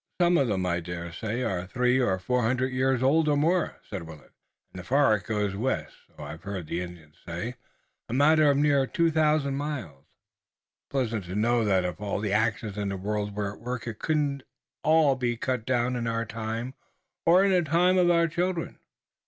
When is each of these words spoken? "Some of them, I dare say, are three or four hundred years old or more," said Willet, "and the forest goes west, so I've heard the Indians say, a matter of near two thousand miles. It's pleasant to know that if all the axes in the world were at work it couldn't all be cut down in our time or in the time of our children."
"Some 0.19 0.35
of 0.39 0.47
them, 0.47 0.65
I 0.65 0.79
dare 0.79 1.11
say, 1.13 1.43
are 1.43 1.67
three 1.67 1.99
or 2.01 2.17
four 2.17 2.41
hundred 2.41 2.73
years 2.73 3.03
old 3.03 3.27
or 3.29 3.37
more," 3.37 3.79
said 3.87 4.01
Willet, 4.07 4.31
"and 4.73 4.79
the 4.79 4.83
forest 4.83 5.27
goes 5.27 5.55
west, 5.55 5.93
so 6.17 6.23
I've 6.23 6.41
heard 6.41 6.65
the 6.65 6.81
Indians 6.81 7.17
say, 7.23 7.53
a 8.09 8.13
matter 8.15 8.49
of 8.49 8.57
near 8.57 8.87
two 8.87 9.11
thousand 9.11 9.57
miles. 9.57 10.05
It's 10.79 10.89
pleasant 10.89 11.25
to 11.25 11.35
know 11.35 11.63
that 11.65 11.85
if 11.85 12.01
all 12.01 12.19
the 12.19 12.33
axes 12.33 12.79
in 12.79 12.89
the 12.89 12.97
world 12.97 13.35
were 13.35 13.53
at 13.53 13.59
work 13.61 13.85
it 13.85 13.99
couldn't 13.99 14.41
all 14.83 15.15
be 15.15 15.37
cut 15.37 15.67
down 15.67 15.95
in 15.95 16.07
our 16.07 16.25
time 16.25 16.73
or 17.23 17.43
in 17.45 17.51
the 17.51 17.61
time 17.61 17.99
of 17.99 18.09
our 18.09 18.27
children." 18.27 18.79